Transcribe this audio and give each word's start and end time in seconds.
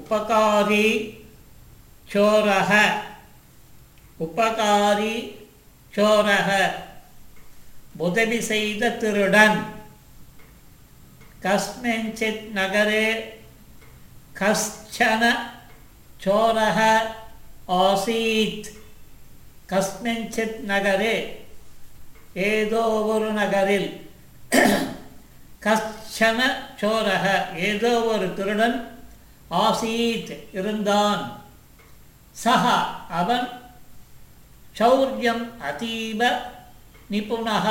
உபகாரி 0.00 1.18
சோரக. 2.12 2.92
உபகாரி 4.20 5.36
சோரக. 5.94 6.70
உதவி 7.96 8.40
செய்த 8.40 8.90
திருடன். 8.90 9.64
கஸ்மிஞ்சித் 11.42 12.50
நகரே. 12.54 13.22
கஷ்சன 14.38 15.34
சோரக 16.24 17.00
ஆசீத். 17.68 18.64
கஸ்மிஞ்சித் 19.68 20.56
நகரே. 20.66 21.36
ஏதோ 22.34 22.82
ஒரு 22.82 23.32
நகரில். 23.32 24.10
கஷ்சன 25.62 26.42
சோரக. 26.80 27.56
ஏதோ 27.56 28.02
ஒரு 28.02 28.34
திருடன் 28.34 28.93
ஆசீத் 29.50 30.48
இருந்தான். 30.52 31.42
சஹ 32.44 32.64
அவன் 33.08 33.48
சௌரியம் 34.78 35.44
அதீப 35.68 36.40
நிபுணக. 37.10 37.66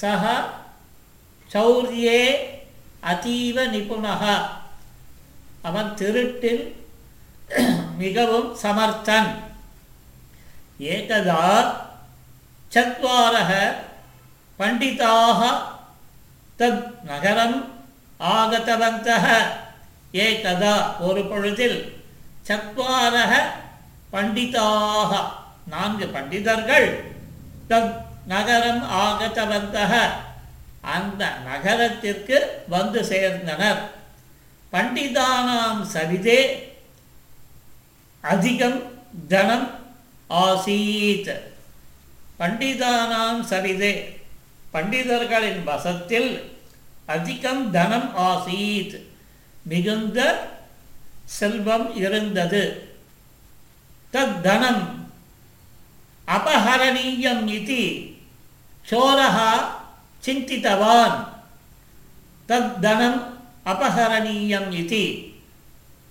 சஹ 0.00 0.24
சௌரியே 1.52 2.22
அதீவ 3.02 3.56
நிபுணக. 3.74 4.48
அவன் 5.62 5.94
திருட்டில் 5.94 6.74
மிகவும் 7.96 8.56
சமர்த்தன். 8.62 9.30
ஏகதா 10.80 11.74
சத்வாரக 12.74 13.74
பண்டிதாக 14.58 15.40
தத் 16.58 17.00
நகரம் 17.02 17.74
ஏ 20.16 20.32
ஏகதா 20.32 21.00
ஒரு 21.00 21.26
பொழுதில் 21.26 22.04
சத்வாரக 22.46 23.34
பண்டிதாக. 24.12 25.24
நான்கு 25.66 26.06
பண்டிதர்கள். 26.06 27.00
தத் 27.68 28.04
நகரம் 28.26 28.90
ஆகதவந்தக 28.90 30.08
அந்த 30.80 31.28
நகரத்திற்கு 31.28 32.64
வந்து 32.68 33.02
சேர்ந்தனர். 33.02 33.78
பண்டிதானாம் 34.72 35.82
சரிதே. 35.82 36.72
அதிகம் 38.20 38.82
தனம் 39.28 39.94
ஆசீத். 40.30 41.40
பண்டிதானாம் 42.38 43.42
சரிதே. 43.42 44.20
பண்டிதர்களின் 44.72 45.64
வசத்தில் 45.64 46.58
அதிகம் 47.06 47.70
தனம் 47.70 48.16
ஆசீத். 48.18 49.15
மிகுந்த 49.66 50.48
செல்வம் 51.24 51.96
இருந்தது. 51.96 52.94
தனம் 54.42 55.12
அபஹரணீயம் 56.26 57.46
இது 57.46 58.10
சோரः 58.90 59.58
சிந்தித்தவான். 60.24 61.28
தத் 62.48 62.78
தனம் 62.80 63.44
அபஹரணீயம் 63.64 64.72
இது. 64.72 65.18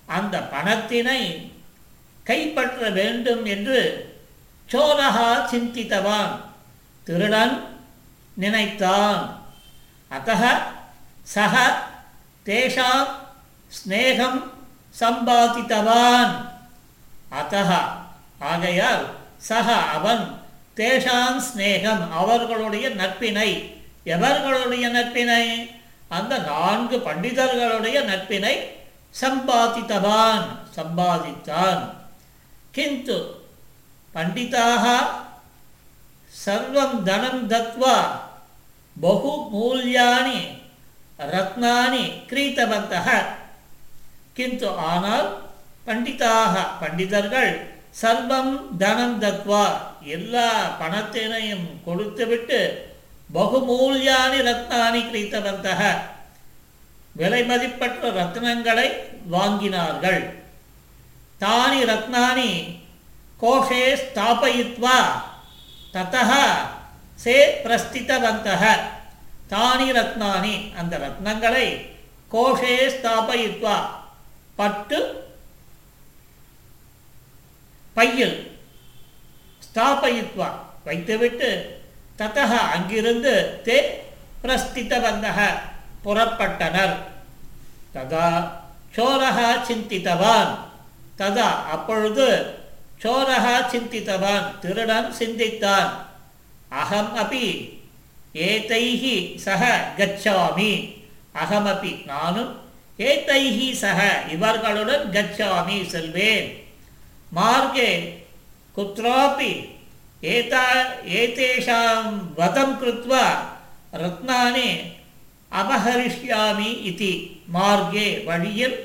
அந்த 0.05 0.39
பணத்தினை 0.39 1.51
கைப்பற்ற 2.23 2.89
வேண்டும் 2.89 3.45
என்று 3.45 3.79
சோரஹா 4.71 5.45
சிந்தித்தவான். 5.45 6.41
திருடன் 7.03 7.77
நினைத்தான். 8.33 9.45
அத்த 10.11 10.57
சக 11.23 11.83
தேஷாம் 12.45 13.23
ஸ்நேகம் 13.75 14.43
சம்பாதித்தவான். 14.99 16.49
அத்தः 17.31 17.75
ஆகையால் 18.39 19.05
சக 19.37 19.73
அவன் 19.73 20.41
தேஷாம் 20.75 21.44
ஸ்நேகம் 21.53 22.11
அவர்களுடைய 22.11 22.89
நட்பினை. 22.89 23.75
எவர்களுடைய 24.05 24.89
நட்பினை? 24.89 25.72
அந்த 26.07 26.38
நான்கு 26.38 26.97
பண்டிதர்களுடைய 26.97 28.03
நட்பினை 28.03 28.59
சம்பாதித்தவான். 29.22 30.45
சம்பாதித்தான். 30.75 31.89
கிந்து 32.71 33.44
பண்டிதாக 34.13 35.05
சர்வம் 36.45 37.03
தனம் 37.03 37.50
தத்வா. 37.50 38.03
பகு 39.01 39.31
மூல்யாணி 39.53 40.61
ரத்னானி 41.19 42.25
கிரீத்தவந்தக. 42.27 43.25
கிந்து 44.38 44.69
ஆனால் 44.91 45.28
பண்டிதாக 45.88 46.53
பண்டிதர்கள் 46.81 47.51
சர்வம் 48.01 48.53
தனம் 48.81 49.18
தத்வா 49.23 49.66
எல்லா 50.16 50.50
பணத்தினையும் 50.79 51.68
கொடுத்துவிட்டு 51.85 52.59
பகுமூல்யானி 53.35 54.40
ரத்னானி 54.47 55.01
கிரீத்தவந்தக 55.09 55.81
விலை 57.19 57.41
மதிப்பற்ற 57.50 58.01
ரத்னங்களை 58.19 58.88
வாங்கினார்கள். 59.35 60.24
தானி 61.44 61.79
ரத்னானி 61.91 62.51
கோஷே 63.41 63.84
ஸ்தாபயித்வா 64.03 64.97
தத்தः 65.95 66.31
சே 67.24 67.38
பிரஸ்தித்தவந்தக. 67.63 68.63
தானி 69.53 69.88
ரத்னானி 69.97 70.56
அந்த 70.79 70.94
ரத்னங்களை 71.06 71.68
கோஷே 72.34 72.75
ஸ்தாபயித்வா 72.95 73.78
பட்டு 74.55 74.99
பையில் 77.93 78.59
ஸ்தாபயித்வா 79.66 80.49
வைத்துவிட்டு 80.83 81.49
தத்தக 82.19 82.51
அங்கிருந்து 82.73 83.61
தே 83.65 83.77
பிரஸ்தித்தவந்தக 84.44 85.39
புறப்பட்டனர். 86.03 86.95
ததா 87.95 88.27
சோரகா 88.95 89.49
சிந்தித்தவான். 89.67 90.51
ததா 91.17 91.47
அப்பொழுது 91.75 92.27
சோரகா 93.03 93.55
சிந்தித்தவான் 93.71 94.59
திருடன் 94.59 95.13
சிந்தித்தான். 95.13 95.91
அகம் 96.69 97.15
அபி 97.15 97.47
ஏதைஹி 98.33 99.35
சக 99.35 99.63
கச்சாமி. 99.97 100.71
அகமபி 101.44 102.05
நானும் 102.05 102.64
ஏதைஹி 103.00 103.69
சக 103.81 104.00
இவர்களுடன் 104.31 105.06
கச்சாமி 105.16 105.78
செல்வேன். 105.94 106.47
மார்க்கே 107.38 107.91
குத்ராபி 108.78 109.53
ஏதா 110.22 110.67
ஏதேஷாம் 111.19 112.09
வதம் 112.35 112.75
கிருத்வா 112.81 113.25
ரத்னானே 114.03 114.69
அபஹரிஷ்யாமி 115.51 116.69
இதி. 116.89 117.13
மார்க்கே 117.56 118.07
வழியில் 118.23 118.78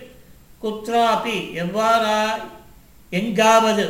குத்ராபி 0.62 1.38
எவ்வாறா 1.62 2.20
எங்காவது 3.10 3.86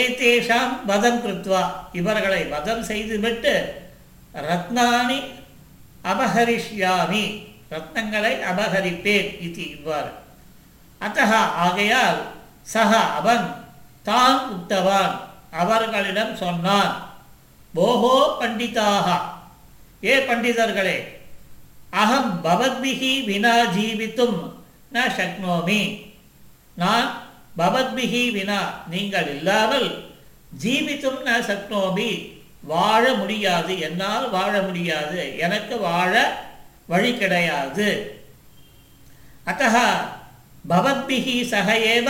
ஏதேஷாம் 0.00 0.72
வதம் 0.86 1.20
கிருத்வா 1.24 1.62
இவர்களை 1.92 2.42
வதம் 2.44 2.82
செய்துவிட்டு 2.82 3.54
ரத்னானி 4.48 5.20
அபஹரிஷ்யாமி 6.04 7.24
ரத்னங்களை 7.70 8.32
அபகரிப்பேன் 8.50 9.28
இது 9.46 9.62
இவ்வாறு. 9.76 10.10
அத்தக 11.00 11.32
ஆகையால் 11.66 12.20
சக 12.72 12.92
அவன் 13.18 13.46
தான் 14.08 14.40
உத்தவான். 14.56 15.14
அவர்களிடம் 15.62 16.34
சொன்னான் 16.42 16.92
போகோ 17.74 18.16
பண்டிதாக! 18.40 19.06
ஏ 20.02 20.14
பண்டிதர்களே 20.28 20.98
அகம் 22.02 22.30
பவத்பிகி 22.44 23.12
வினா 23.28 23.54
ஜீவித்தும் 23.76 24.38
ந 24.92 25.06
சக்னோமி 25.18 25.82
நான் 26.76 27.08
பவத்பிகி 27.58 28.22
வினா 28.36 28.60
நீங்கள் 28.92 29.28
இல்லாமல் 29.36 29.88
ஜீவித்தும் 30.62 31.20
ந 31.28 31.30
சக்னோமி 31.50 32.10
வாழ 32.72 33.02
முடியாது 33.14 33.72
என்னால் 33.88 34.26
வாழ 34.30 34.52
முடியாது. 34.62 35.20
எனக்கு 35.38 35.74
வாழ 35.88 36.14
வழி 36.90 37.18
கிடையாது. 37.18 37.88
அத்தः 39.46 39.74
பவத்பிகி 40.68 41.46
சக 41.46 41.78
ஏவ 41.78 42.08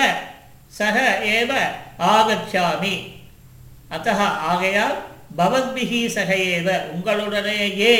சக 0.66 1.18
ஏவ 1.24 1.52
ஆகச்சாமி. 1.98 3.12
அத்தः 3.90 4.18
ஆகையால் 4.18 4.96
பவத்பிகி 5.38 6.06
சக 6.06 6.34
ஏவ 6.34 6.68
உங்களுடனேயே 6.96 7.94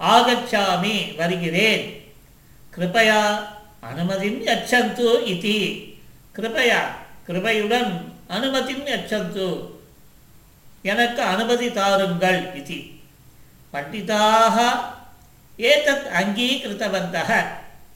ஆகச்சாமி 0.00 1.16
வருகிறேன். 1.16 2.12
கிருபையா 2.76 3.46
அனுமதிம் 3.80 4.46
யச்சந்து 4.46 5.08
இதி. 5.32 5.58
கிருபையா 6.36 6.80
கிருபையுடன் 7.28 8.00
அனுமதிம் 8.28 8.86
யச்சந்து. 8.86 9.66
எனக்கு 10.82 11.22
அனுமதி 11.22 11.72
தாருங்கள் 11.72 12.54
இது. 12.54 12.80
பண்டிதாக 13.72 14.70
ஏதத் 15.58 16.10
அங்கீகிருத்தவந்தக. 16.20 17.44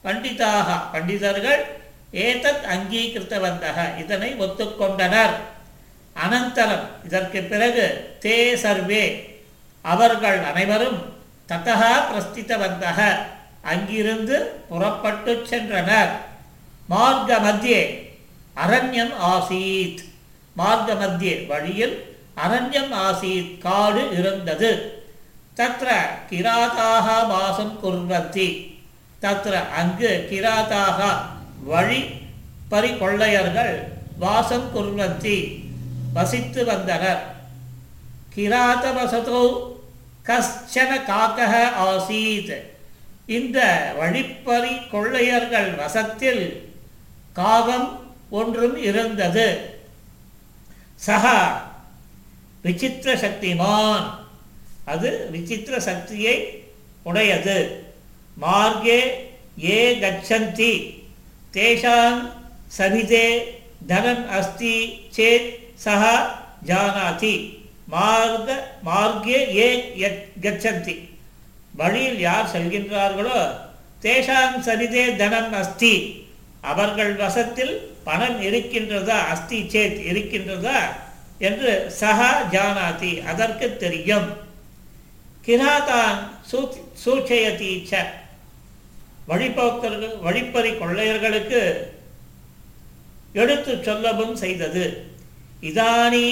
பண்டிதாக 0.03 0.79
பண்டிதர்கள் 0.93 1.65
ஏதத் 2.13 2.65
அங்கீகிருத்தவந்தக. 2.65 3.97
இதனை 3.97 4.33
ஒத்துக்கொண்டனர். 4.33 5.33
அனந்தரம் 6.25 6.85
இதற்கு 7.05 7.41
பிறகு 7.41 8.15
தே 8.21 8.55
சர்வே. 8.55 9.35
அவர்கள் 9.81 10.43
அனைவரும் 10.43 11.13
தத்தகா 11.47 11.91
பிரஸ்தித்தவந்தக. 12.13 13.17
அங்கிருந்து 13.61 14.39
புறப்பட்டு 14.69 15.45
சென்றனர். 15.49 16.09
மார்க்க 16.87 17.37
மத்தியே 17.37 18.09
அரண்யம் 18.55 19.13
ஆசீத். 19.21 19.97
மார்க்க 20.55 20.93
மத்தியே 20.93 21.47
வழியில் 21.47 22.17
அரண்யம் 22.47 22.93
ஆசீத் 22.93 23.57
காடு 23.57 24.09
இருந்தது. 24.17 24.96
தத்ர 25.57 25.87
கிராதாக 26.29 27.27
வாசம் 27.27 27.79
குர்வந்தி. 27.83 28.79
தத்ர 29.21 29.69
அங்கு 29.69 30.27
கிராதாக 30.31 31.17
வழி 31.63 32.03
பறிகொள்ளையர்கள் 32.71 33.83
வாசம் 34.17 34.69
குர்வந்தி 34.75 35.65
வசித்து 36.13 36.65
வந்தனர். 36.65 37.35
கிராதவசதோ 38.35 39.71
கஷ்டன 40.25 41.03
காக்கக 41.07 41.53
ஆசீத். 41.87 42.61
இந்த 43.25 43.91
வழிப்பறி 43.97 44.77
கொள்ளையர்கள் 44.91 45.73
வசத்தில் 45.73 46.73
காகம் 47.33 48.15
ஒன்றும் 48.29 48.77
இருந்தது. 48.83 49.79
சக 50.95 51.51
விசித்திர 52.61 53.13
சக்திமான். 53.15 54.25
அது 54.93 55.09
விசித்திர 55.33 55.75
சக்தியை 55.89 56.35
உடையது. 57.09 57.57
மார்கே 58.43 58.99
ஏ 59.75 59.79
கச்சந்தி. 60.03 60.73
தேஷாம் 61.55 62.21
சபிதே 62.77 63.27
தனம் 63.91 64.23
அஸ்தி 64.37 64.75
சேத் 65.15 65.49
சஹா 65.85 66.15
ஜானாதி. 66.69 67.35
மார்க 67.93 68.47
மார்க்கே 68.89 69.39
ஏ 69.59 69.67
கச்சந்தி. 70.45 70.95
வழியில் 71.79 72.19
யார் 72.27 72.51
செல்கின்றார்களோ 72.53 73.41
தேஷாம் 74.05 74.57
சரிதே 74.67 75.03
தனம் 75.21 75.53
அஸ்தி. 75.61 75.93
அவர்கள் 76.71 77.13
வசத்தில் 77.23 77.75
பணம் 78.07 78.39
இருக்கின்றதா 78.47 79.17
அஸ்தி 79.33 79.59
சேத் 79.73 79.99
இருக்கின்றதா 80.09 80.79
என்று 81.47 81.71
சஹா 82.01 82.31
ஜானாதி 82.55 83.13
அதற்கு 83.31 83.67
தெரியும். 83.85 84.27
கிராதான் 85.47 86.17
சூச்சயதி 87.03 87.71
ச. 87.91 88.05
வழிபோக்கர்கள் 89.29 90.19
வழிப்பறி 90.21 90.71
கொள்ளையர்களுக்கு 90.71 91.61
எடுத்து 93.33 93.83
சொல்லவும் 93.83 94.35
செய்தது. 94.35 94.83
இதானி 95.61 96.25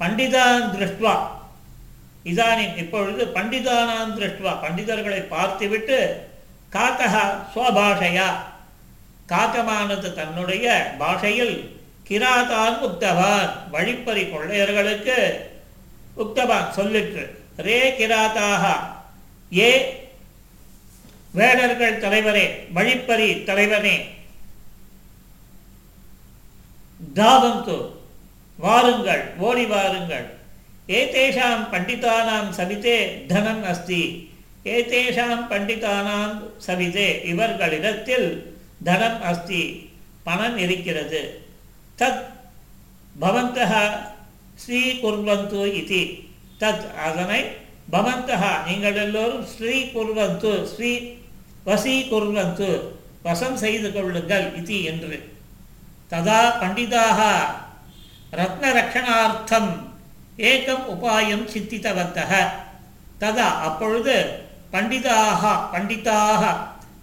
பண்டிதான் 0.00 0.64
திருஷ்டுவா 0.74 1.14
இதானின் 2.24 2.76
இப்பொழுது 2.76 3.24
பண்டிதானான் 3.24 4.14
திருஷ்டுவா 4.16 4.52
பண்டிதர்களை 4.64 5.20
பார்த்துவிட்டு 5.28 5.98
காக்கா 6.72 7.08
சுவபாஷையா. 7.54 8.28
காக்கமானது 9.28 10.14
தன்னுடைய 10.14 10.94
பாஷையில் 10.98 11.56
கிராதான் 12.08 12.78
உக்தவான். 12.88 13.50
வழிப்பறி 13.70 14.22
கொள்ளையர்களுக்கு 14.22 15.18
உக்தவான் 16.16 16.72
சொல்லிற்று. 16.76 17.24
ரே 17.62 17.94
கிராதாக 17.98 18.74
ஏ 19.58 19.98
வேடர்கள் 21.34 22.00
தலைவரே 22.00 22.72
வழிப்பறி 22.72 23.34
தலைவனே. 23.34 24.00
தாதந்து 27.14 27.90
வாருங்கள் 28.56 29.32
ஓடி 29.38 29.66
வாருங்கள். 29.66 30.38
ஏதேஷாம் 30.88 31.66
பண்டிதானாம் 31.72 32.50
சவிதே 32.56 33.26
தனம் 33.26 33.64
அஸ்தி. 33.64 34.30
ஏதேஷாம் 34.64 35.46
பண்டிதானாம் 35.50 36.42
சவிதே 36.66 37.24
இவர்களிடத்தில் 37.24 38.58
தனம் 38.84 39.22
அஸ்தி. 39.22 39.90
பணம் 40.22 40.58
இருக்கிறது. 40.58 41.46
தத் 41.98 42.24
பவந்தக 43.20 44.00
ஸ்ரீகுர்வந்து 44.66 45.74
இது. 45.74 46.29
தத் 46.60 46.86
அதனை 46.98 47.40
பவந்தக 47.92 48.42
நீங்கள் 48.66 48.94
எல்லோரும் 48.94 49.46
ஸ்ரீ 49.46 49.74
குர்வந்து 49.92 50.66
ஸ்ரீ 50.66 50.92
வசி 51.66 52.08
குர்வந்து 52.08 52.68
வசம் 53.22 53.56
செய்து 53.56 53.92
கொள்ளுங்கள் 53.92 54.56
இது 54.56 54.84
என்று. 54.84 55.16
ததா 56.10 56.60
பண்டிதாக 56.60 57.20
ரத்னரக்ஷணார்த்தம் 58.32 59.70
ஏகம் 60.42 60.84
உபாயம் 60.88 61.46
சித்தித்தவந்தக 61.52 62.32
ததா 63.20 63.48
அப்பொழுது 63.60 64.16
பண்டிதாக 64.72 65.42
பண்டிதாக 65.72 66.42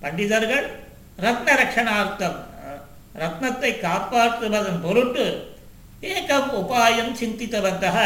பண்டிதர்கள் 0.02 0.66
ரத்ன 1.18 1.48
ரக்ஷணார்த்தம் 1.56 2.38
ரத்னத்தை 3.16 3.72
காப்பாற்றுவதன் 3.80 4.82
பொருட்டு 4.82 5.26
ஏகம் 6.02 6.50
உபாயம் 6.54 7.14
சிந்தித்தவந்தக 7.14 7.98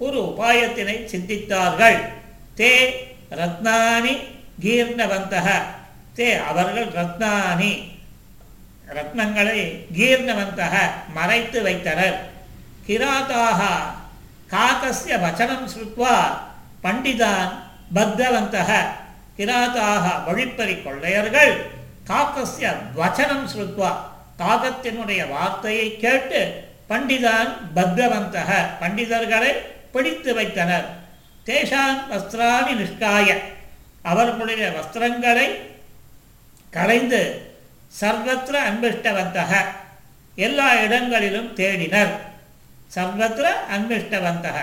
ஒரு 0.00 0.20
உபாயத்தினை 0.32 0.96
சிந்தித்தார்கள். 1.12 1.98
தே 2.56 2.72
ரத்னானி 3.30 4.14
கீர்ணவந்தக. 4.62 5.48
தே 6.16 6.28
அவர்கள் 6.44 6.88
ரத்னானி. 6.88 7.72
ரத்னங்களை 8.94 9.60
கீர்ணவந்தக 9.96 10.74
மறைத்து 11.14 11.62
வைத்தனர். 11.62 12.18
கிராதாக 12.86 13.60
காக்கசிய 14.50 15.12
வச்சனம் 15.24 15.66
ஸ்ருத்வா 15.72 16.14
பண்டிதான் 16.82 17.50
பத்தவந்தக 17.94 18.70
கிராதாக 19.38 20.24
வழிப்பறி 20.24 20.76
கொள்ளையர்கள் 20.82 21.52
காக்கசிய 22.06 22.74
வச்சனம் 22.96 23.46
ஸ்ருத்வா 23.52 23.90
காகத்தினுடைய 24.38 25.28
வார்த்தையை 25.28 25.86
கேட்டு 25.96 26.40
பண்டிதான் 26.88 27.50
பத்தவந்தக 27.76 28.50
பண்டிதர்களை 28.80 29.52
பிடித்து 29.92 30.34
வைத்தனர். 30.34 30.86
தேஷாம் 31.46 32.00
வஸ்திராணி 32.10 32.72
நிஷ்காய. 32.72 33.38
அவர்களுடைய 34.02 34.72
வஸ்திரங்களை 34.76 35.48
களைந்து 36.70 37.52
சர்வத்திர 38.00 38.58
அன்பிஷ்டவந்தக. 38.70 39.56
எல்லா 40.34 40.74
இடங்களிலும் 40.74 41.56
தேடினர். 41.56 42.12
சர்வத்திர 42.94 43.46
அன்பிஷ்டவந்தக. 43.76 44.58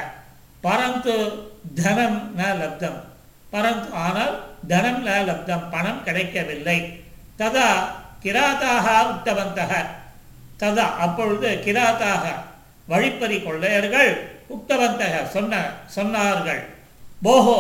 பரந்து 0.62 1.16
தனம் 1.84 2.36
ந 2.38 2.42
லப்தம். 2.42 3.00
பரந்து 3.50 3.92
ஆனால் 3.94 4.44
தனம் 4.68 5.08
ந 5.08 5.10
லப்தம். 5.10 5.70
பணம் 5.72 6.04
கிடைக்கவில்லை. 6.04 7.04
ததா 7.38 7.70
கிராத்தாக 8.22 8.88
உத்தவந்தக 9.12 9.86
ததா 10.60 10.86
அப்பொழுது 10.98 11.50
கிராத்தாக 11.66 12.26
வழிப்பறி 12.88 13.38
கொள்ளையர்கள் 13.44 14.12
உக்தவந்தக 14.56 15.16
சொன்ன 15.36 15.54
சொன்னார்கள். 15.96 16.64
போஹோ 17.24 17.60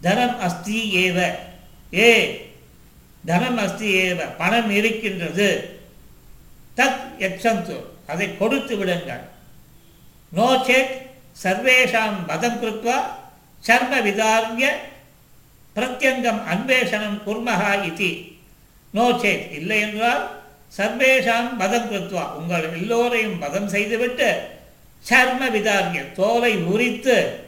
தனம் 0.00 0.38
அஸ்தி 0.46 0.78
ஏவ. 1.04 1.18
ஏ 1.94 2.10
தனம் 3.24 3.58
அஸ்தி 3.64 3.88
ஏவ 4.02 4.20
பணம் 4.38 4.70
இருக்கின்றது. 4.70 5.48
தத் 6.76 7.02
எச்சந்து 7.18 7.76
அதை 8.06 8.26
கொடுத்து 8.36 8.76
விடுங்கள். 8.76 9.24
நோ 10.36 10.48
சேத் 10.68 10.94
சர்வேஷாம் 11.42 12.16
மதம் 12.28 12.58
கிருத்வா 12.62 12.96
சர்ம 13.66 13.92
விதாரிய 14.06 14.64
பிரத்யங்கம் 15.76 16.40
அன்வேஷனம் 16.52 17.18
குர்மஹா 17.26 17.72
இது. 17.90 18.10
நோ 18.94 19.04
சேத் 19.22 19.52
இல்லை 19.58 19.80
என்றால் 19.80 20.24
சர்வேஷாம் 20.76 21.56
பதம் 21.58 21.92
கிருத்வா. 21.92 22.30
உங்கள் 22.30 22.72
எல்லோரையும் 22.72 23.38
பதம் 23.38 23.68
செய்துவிட்டு 23.68 24.42
சர்ம 25.08 25.50
விதார்ய 25.50 26.12
தோலை 26.12 26.56
உரித்து 26.56 27.38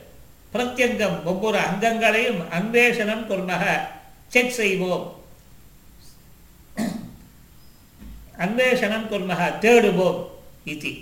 பிரத்யங்கம் 0.52 1.22
ஒவ்வொரு 1.24 1.58
அங்கங்களையும் 1.58 2.42
அன்வேஷனம் 2.58 3.26
குர்மக 3.28 3.78
செக் 4.28 4.50
செய்வோம். 4.50 5.24
அன்வேஷனம் 8.38 9.06
குர்மக 9.10 9.52
தேடுவோம் 9.60 10.26
இது. 10.64 10.92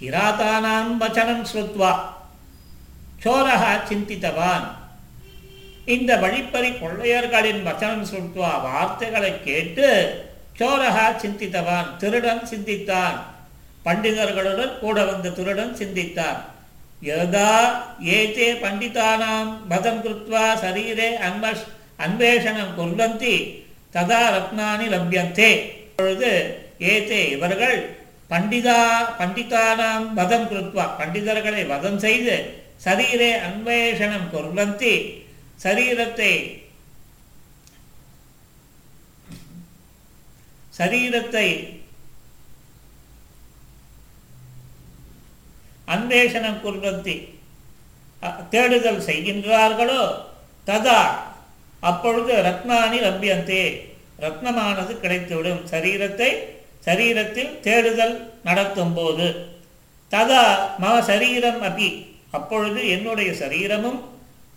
கிராத்தானாம் 0.00 0.96
வச்சனம் 1.00 1.44
ஸ்ருத்வா. 1.52 1.96
சோரக 3.24 3.80
சிந்தித்தவான். 3.88 4.66
இந்த 5.86 6.16
வழிப்பறி 6.16 6.68
கொள்ளையர்களின் 6.68 7.62
வச்சனம் 7.66 8.06
ஸ்ருத்வா 8.12 8.62
வார்த்தைகளை 8.62 9.42
கேட்டு 9.42 10.26
சோரகா 10.58 11.06
சிந்தித்தவான் 11.22 11.90
திருடன் 12.00 12.44
சிந்தித்தான். 12.52 13.18
பண்டிதர்களுடன் 13.86 14.72
கூட 14.80 14.96
வந்த 15.10 15.32
திருடன் 15.36 15.74
சிந்தித்தான். 15.80 16.38
யதா 17.08 17.50
ஏதே 18.16 18.48
பண்டிதானாம் 18.62 19.50
பதம் 19.70 20.00
கிருத்வா 20.04 20.44
சரீரே 20.62 21.08
அன்வஷ் 21.28 21.66
அன்வேஷணம் 22.06 22.72
குர்வந்தி 22.78 23.34
ததா 23.94 24.20
ரத்னானி 24.34 24.86
லப்யந்தே. 24.94 25.50
பொழுது 25.98 26.32
ஏதே 26.92 27.20
இவர்கள் 27.36 27.78
பண்டிதா 28.32 28.80
பண்டிதானாம் 29.20 30.06
வதம் 30.18 30.48
கிருத்வா 30.50 30.84
பண்டிதர்களை 31.00 31.62
வதம் 31.72 32.00
செய்து 32.06 32.36
சரீரே 32.84 33.30
அன்வேஷணம் 33.48 34.28
குர்வந்தி 34.34 34.94
சரீரத்தை 35.64 36.32
சரீரத்தை 40.78 41.48
அன்வேஷணம் 45.94 46.60
குர்வந்தி 46.64 47.16
தேடுதல் 48.50 49.02
செய்கின்றார்களோ 49.08 50.02
ததா 50.66 51.00
அப்பொழுது 51.82 52.32
ரத்னானி 52.48 52.98
லப்யந்தே 53.04 53.62
ரத்னமானது 54.24 54.92
கிடைத்துவிடும். 55.02 55.60
சரீரத்தை 55.72 56.30
சரீரத்தில் 56.86 57.52
தேடுதல் 57.66 58.14
நடத்தும் 58.42 58.94
போது 58.94 59.26
ததா 60.10 60.42
மம 60.82 60.94
சரீரம் 61.10 61.60
அப்பி 61.68 61.88
அப்பொழுது 62.30 62.80
என்னுடைய 62.88 63.30
சரீரமும் 63.42 64.00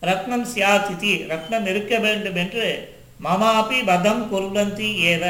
ரத்னம் 0.02 0.46
சியாதிதி 0.54 1.14
ரத்னம் 1.32 1.68
இருக்க 1.72 1.94
வேண்டும் 2.00 2.38
என்று 2.44 2.68
மமாபி 3.26 3.80
பதம் 3.90 4.24
குர்வந்தி 4.32 4.90
ஏவ. 5.12 5.24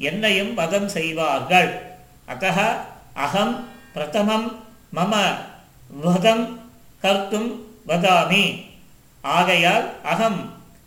என்னையும் 0.00 0.54
வதம் 0.54 0.88
செய்வார்கள். 0.88 1.82
அத்தः 2.28 2.58
அகம் 3.12 3.68
பிரதமம் 3.92 4.64
மம 4.96 5.34
வதம் 6.00 6.70
கர்த்தும் 7.02 7.50
வதாமி. 7.88 8.64
ஆகையால் 9.20 10.02
அகம் 10.02 10.40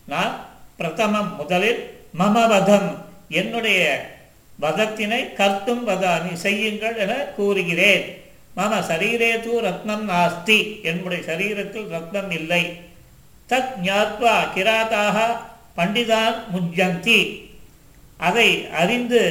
நான் 0.05 0.33
பிரதமம் 0.77 1.35
முதலில் 1.35 2.05
மம 2.19 2.47
வதம் 2.47 2.89
என்னுடைய 3.29 3.81
வதத்தினை 4.61 5.33
கர்த்தும் 5.37 5.87
வதாமி 5.87 6.33
செய்யுங்கள் 6.33 6.97
என 6.97 7.13
கூறுகிறேன். 7.13 8.05
மம 8.57 8.69
சரீரே 8.89 9.39
தூ 9.39 9.61
ரத்னம் 9.61 10.05
நாஸ்தி. 10.09 10.83
என்னுடைய 10.83 11.23
சரீரத்தில் 11.33 11.89
ரத்னம் 11.91 12.31
இல்லை. 12.31 12.81
தத் 13.49 13.73
ஞாத்வா 13.83 14.35
கிராதாக 14.55 15.37
பண்டிதான் 15.77 16.35
முஜ்ஜந்தி. 16.53 17.51
அதை 18.27 18.47
அறிந்து 18.81 19.21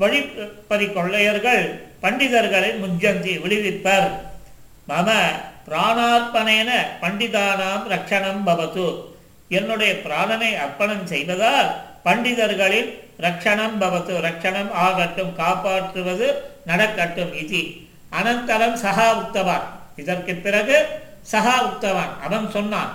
வழிப்பறி 0.00 0.86
கொள்ளையர்கள் 0.88 1.64
பண்டிதர்களை 2.02 2.70
முஜ்ஜந்தி 2.82 3.34
விடுவிப்பர். 3.42 4.08
மம 4.88 5.08
பிராணார்ப்பணேன 5.68 6.70
பண்டிதானாம் 7.02 7.84
ரக்ஷணம் 7.94 8.42
பவத்து. 8.46 8.86
என்னுடைய 9.48 9.92
பிராணனை 10.04 10.50
அர்ப்பணம் 10.64 11.06
செய்வதால் 11.06 11.68
பண்டிதர்களின் 12.04 12.90
ரக்ஷணம் 13.26 13.76
பவத்து. 13.82 14.14
ரக்ஷணம் 14.26 14.70
ஆகட்டும் 14.86 15.32
காப்பாற்றுவது 15.36 16.28
நடக்கட்டும் 16.70 17.34
இது. 17.42 17.62
அனந்தரம் 18.20 18.78
சகா 18.84 19.08
உத்தவான். 19.22 19.66
இதற்கு 19.96 20.34
பிறகு 20.46 20.76
சகா 21.32 21.56
உத்தவான். 21.70 22.12
அவன் 22.24 22.46
சொன்னான் 22.50 22.92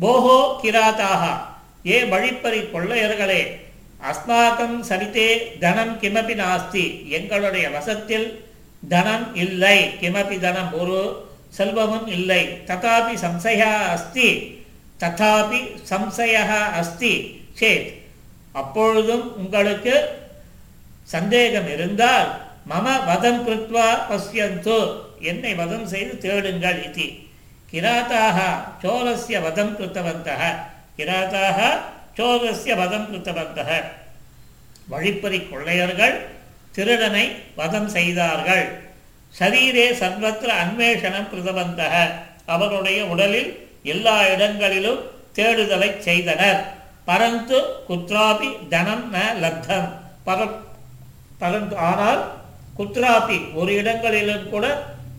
போஹோ 0.00 0.38
கிராதாக. 0.62 1.24
ஏ 1.86 1.98
வழிப்பறி 2.12 2.60
கொள்ளையர்களே 2.60 3.42
அஸ்மாக்கம் 4.02 4.80
சரித்தே 4.88 5.58
தனம் 5.58 6.00
கிமபி 6.00 6.34
நாஸ்தி. 6.34 7.08
எங்களுடைய 7.08 7.70
வசத்தில் 7.70 8.44
தனம் 8.88 9.34
இல்லை. 9.34 9.88
கிமபி 10.00 10.40
தனம் 10.40 10.80
ஒரு 10.80 11.28
செல்வமும் 11.48 12.06
இல்லை. 12.06 12.58
ததாபி 12.66 13.14
சம்சயா 13.24 13.72
அஸ்தி. 13.94 14.28
ததாபி 15.00 15.60
சம்சயா 15.90 16.44
அஸ்தி. 16.70 17.40
சேத். 17.60 17.92
அப்பொழுதும் 18.52 19.36
உங்களுக்கு 19.36 20.08
சந்தேகம் 21.04 21.72
இருந்தால் 21.72 22.40
மம 22.70 23.04
வதம் 23.06 23.40
கிருத்வா 23.46 24.08
பசியந்து 24.08 24.78
என்னை 25.20 25.54
வதம் 25.54 25.86
செய்து 25.86 26.18
தேடுங்கள் 26.18 26.92
இது. 26.92 27.06
கிராத்தாக 27.72 28.38
சோரஸ்ய 28.82 29.42
வதம் 29.42 29.78
கிருத்தவந்தः 29.78 30.42
கிராத்தாக 30.98 31.58
சோகசிய 32.16 32.74
வதம் 32.76 33.06
கிருத்தவந்தः 33.10 33.70
வழிப்பறி 34.92 35.38
கொள்ளையர்கள் 35.50 36.16
திருடனை 36.76 37.24
வதம் 37.54 37.88
செய்தார்கள். 37.88 38.64
சரீரே 39.38 39.86
சர்வத்திர 40.00 40.50
அன்வேஷணம் 40.64 41.28
கிருதவந்தக. 41.32 41.94
அவருடைய 42.46 43.04
உடலில் 43.04 43.50
எல்லா 43.82 44.16
இடங்களிலும் 44.26 45.00
தேடுதலை 45.36 45.90
செய்தனர். 45.98 46.60
பரந்து 47.06 47.58
குத்ராபி 47.88 48.50
தனம் 48.68 49.06
ந 49.14 49.16
லப்தம். 49.44 49.88
பர 50.26 50.40
பரந்து 51.40 51.76
ஆனால் 51.76 52.22
குத்ராபி 52.78 53.38
ஒரு 53.54 53.72
இடங்களிலும் 53.74 54.50
கூட 54.50 54.66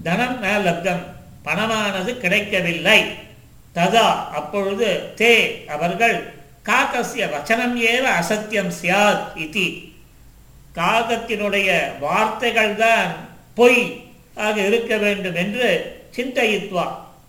தனம் 0.04 0.38
ந 0.44 0.48
லப்தம். 0.68 1.04
பணமானது 1.46 2.12
கிடைக்கவில்லை. 2.24 3.00
ததா 3.76 4.08
அப்பொழுது 4.40 4.90
தே 5.20 5.34
அவர்கள் 5.76 6.18
காக்கசிய 6.68 7.24
வச்சனம் 7.34 7.76
ஏவ 7.94 8.06
அசத்தியம் 8.20 8.72
சியாத் 8.80 9.26
இதி. 9.44 9.68
காகத்தினுடைய 10.78 11.70
வார்த்தைகள் 12.04 12.76
தான் 12.76 13.10
பொய் 13.58 13.82
ஆக 14.46 14.56
இருக்க 14.70 14.98
வேண்டும் 14.98 15.36
என்று 15.36 15.70
சிந்தயித்வா. 16.16 16.86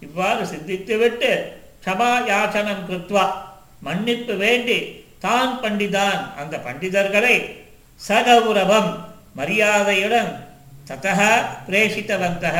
இவ்வாறு 0.06 0.42
சிந்தித்துவிட்டு 0.52 1.30
க்ஷமா 1.84 2.10
யாச்சனம் 2.30 2.84
கிருத்வா. 2.88 3.24
மன்னிப்பு 3.86 4.36
வேண்டி 4.36 4.78
தான் 5.24 5.52
பண்டிதான் 5.62 6.20
அந்த 6.40 6.54
பண்டிதர்களை 6.66 7.36
சகௌரவம் 8.08 8.90
மரியாதையுடன் 9.38 10.30
ததக 10.88 11.20
பிரேஷித்தவந்தக 11.68 12.56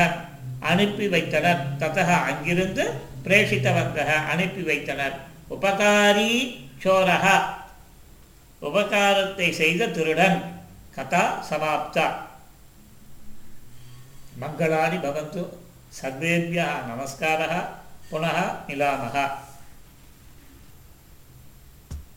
அனுப்பி 0.70 1.06
வைத்தனர். 1.14 1.62
ததக 1.82 2.10
அங்கிருந்து 2.28 2.84
பிரேஷித்தவந்தக 3.26 4.10
அனுப்பி 4.32 4.62
வைத்தனர். 4.70 5.16
உபகாரி 5.54 6.30
சோரக 6.83 7.25
உபகாரத்தை 8.61 9.47
செய்த 9.53 9.87
திருடன் 9.89 10.39
கதா 10.95 11.25
சமாப்தா 11.49 12.07
மங்களானி 14.39 14.97
பவந்து 14.99 15.43
சர்வேபியா 15.99 16.67
நமஸ்காரः 16.87 17.53
புனः 18.09 18.37
மிலாமः 18.67 19.15